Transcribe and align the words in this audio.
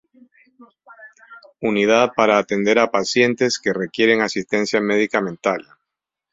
Unidad 1.61 2.13
para 2.15 2.39
atender 2.39 2.79
a 2.79 2.89
pacientes 2.89 3.59
que 3.59 3.71
requieren 3.71 4.21
asistencia 4.21 4.81
medica 4.81 5.21
mental. 5.21 5.63